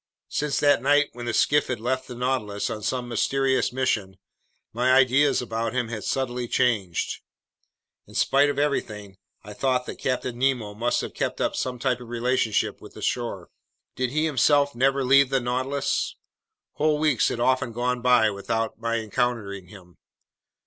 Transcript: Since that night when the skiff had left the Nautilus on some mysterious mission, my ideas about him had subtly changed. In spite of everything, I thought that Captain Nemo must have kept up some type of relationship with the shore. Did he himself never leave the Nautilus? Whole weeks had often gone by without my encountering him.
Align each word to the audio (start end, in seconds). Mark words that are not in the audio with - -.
Since 0.29 0.59
that 0.61 0.81
night 0.81 1.09
when 1.13 1.27
the 1.27 1.31
skiff 1.33 1.67
had 1.67 1.79
left 1.79 2.07
the 2.07 2.15
Nautilus 2.15 2.71
on 2.71 2.81
some 2.81 3.07
mysterious 3.07 3.71
mission, 3.71 4.17
my 4.73 4.91
ideas 4.91 5.43
about 5.43 5.73
him 5.75 5.89
had 5.89 6.03
subtly 6.03 6.47
changed. 6.47 7.19
In 8.07 8.15
spite 8.15 8.49
of 8.49 8.57
everything, 8.57 9.17
I 9.43 9.53
thought 9.53 9.85
that 9.85 9.99
Captain 9.99 10.39
Nemo 10.39 10.73
must 10.73 11.01
have 11.01 11.13
kept 11.13 11.39
up 11.39 11.55
some 11.55 11.77
type 11.77 12.01
of 12.01 12.09
relationship 12.09 12.81
with 12.81 12.95
the 12.95 13.03
shore. 13.03 13.51
Did 13.95 14.09
he 14.09 14.25
himself 14.25 14.73
never 14.73 15.03
leave 15.03 15.29
the 15.29 15.39
Nautilus? 15.39 16.15
Whole 16.77 16.97
weeks 16.97 17.27
had 17.27 17.39
often 17.39 17.71
gone 17.71 18.01
by 18.01 18.31
without 18.31 18.79
my 18.79 18.95
encountering 18.95 19.67
him. 19.67 19.97